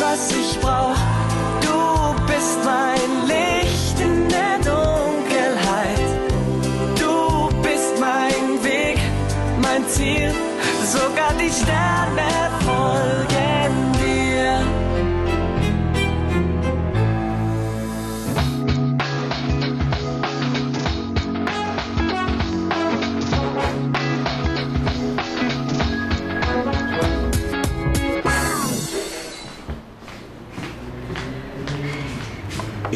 [0.00, 0.57] was ich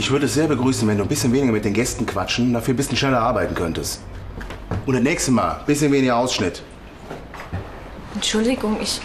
[0.03, 2.75] Ich würde es sehr begrüßen, wenn du ein bisschen weniger mit den Gästen quatschen, dafür
[2.75, 4.01] ein bisschen schneller arbeiten könntest.
[4.85, 6.61] Und das nächste Mal ein bisschen weniger Ausschnitt.
[8.17, 9.01] Entschuldigung, ich.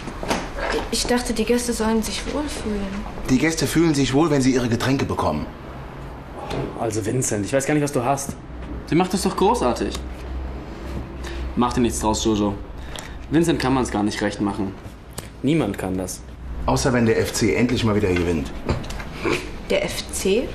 [0.90, 2.88] Ich dachte, die Gäste sollen sich wohlfühlen.
[3.30, 5.46] Die Gäste fühlen sich wohl, wenn sie ihre Getränke bekommen.
[6.80, 8.32] Also Vincent, ich weiß gar nicht, was du hast.
[8.88, 9.94] Sie macht das doch großartig.
[11.58, 12.56] Mach dir nichts draus, Jojo.
[13.30, 14.74] Vincent kann man es gar nicht recht machen.
[15.44, 16.22] Niemand kann das.
[16.66, 18.52] Außer wenn der FC endlich mal wieder gewinnt.
[19.70, 20.48] Der FC?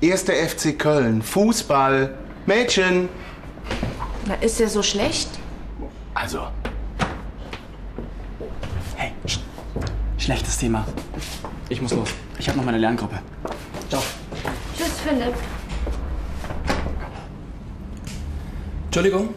[0.00, 2.14] Erster FC Köln, Fußball,
[2.46, 3.08] Mädchen.
[4.26, 5.28] Na, ist er so schlecht?
[6.14, 6.46] Also,
[8.96, 9.40] Hey, sch
[10.18, 10.86] schlechtes Thema.
[11.68, 12.08] Ich muss los.
[12.38, 13.18] Ich habe noch meine Lerngruppe.
[13.88, 14.02] Ciao.
[14.76, 15.34] Tschüss, Philipp.
[18.86, 19.34] Entschuldigung?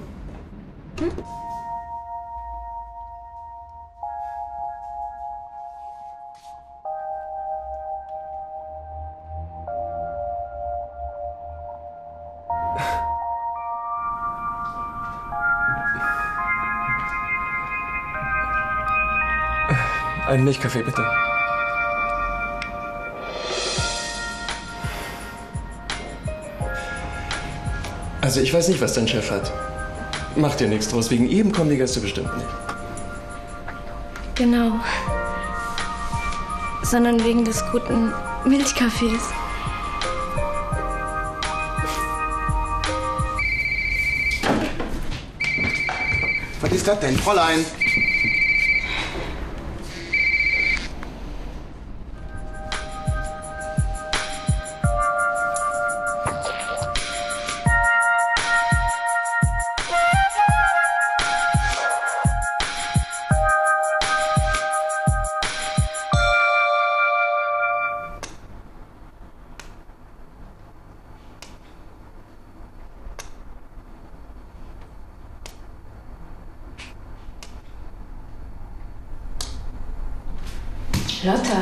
[20.27, 21.05] Einen Milchkaffee bitte.
[28.21, 29.51] Also ich weiß nicht, was dein Chef hat.
[30.35, 31.11] Mach dir nichts draus.
[31.11, 32.47] Wegen ihm kommen die Gäste bestimmt nicht.
[34.35, 34.79] Genau.
[36.83, 38.13] Sondern wegen des guten
[38.45, 39.21] Milchkaffees.
[46.61, 47.65] was ist das denn, Fräulein?
[81.23, 81.61] Lotta,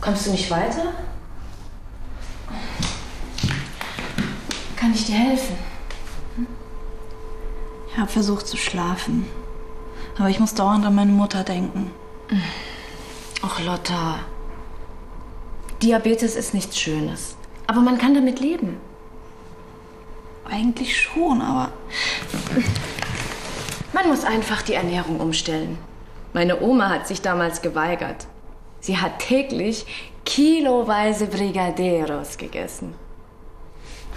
[0.00, 0.92] kommst du nicht weiter?
[4.76, 5.56] Kann ich dir helfen?
[7.88, 9.26] Ich habe versucht zu schlafen.
[10.18, 11.92] Aber ich muss dauernd an meine Mutter denken.
[13.42, 14.20] Ach, Lotta.
[15.80, 17.36] Diabetes ist nichts Schönes.
[17.68, 18.78] Aber man kann damit leben.
[20.50, 21.72] Eigentlich schon, aber
[23.92, 25.78] Man muss einfach die Ernährung umstellen.
[26.32, 28.26] Meine Oma hat sich damals geweigert.
[28.82, 29.86] Sie hat täglich
[30.24, 32.94] kiloweise Brigadeiros gegessen.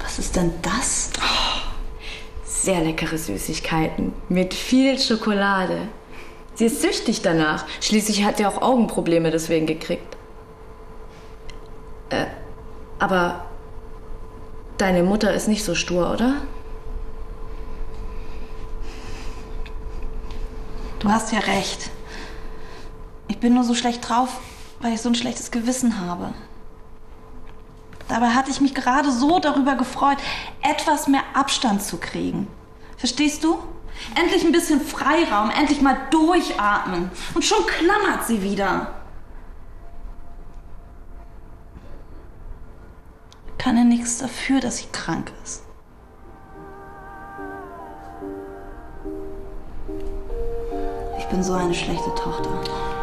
[0.02, 1.12] was ist denn das?
[2.44, 5.88] Sehr leckere Süßigkeiten mit viel Schokolade.
[6.56, 7.66] Sie ist süchtig danach.
[7.80, 10.18] Schließlich hat sie auch Augenprobleme deswegen gekriegt.
[12.10, 12.26] Äh,
[12.98, 13.46] aber
[14.80, 16.42] deine Mutter ist nicht so stur, oder?
[20.98, 21.92] Du hast ja recht.
[23.28, 24.40] Ich bin nur so schlecht drauf,
[24.80, 26.34] weil ich so ein schlechtes Gewissen habe.
[28.08, 30.18] Dabei hatte ich mich gerade so darüber gefreut,
[30.62, 32.48] etwas mehr Abstand zu kriegen.
[32.98, 33.60] Verstehst du?
[34.14, 37.10] Endlich ein bisschen Freiraum, endlich mal durchatmen.
[37.34, 38.92] Und schon klammert sie wieder.
[43.58, 45.64] Kann ja nichts dafür, dass sie krank ist.
[51.18, 52.95] Ich bin so eine schlechte Tochter.